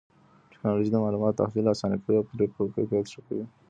ټکنالوژي 0.51 0.89
د 0.93 0.97
معلوماتو 1.03 1.39
تحليل 1.41 1.65
آسانه 1.73 1.97
کوي 2.03 2.15
او 2.17 2.27
پرېکړو 2.31 2.71
کيفيت 2.75 3.05
ښه 3.13 3.19
کوي. 3.27 3.45